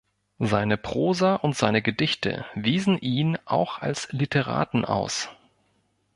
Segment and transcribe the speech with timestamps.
[0.39, 5.29] Seine Prosa und seine Gedichte wiesen ihn auch als Literaten aus.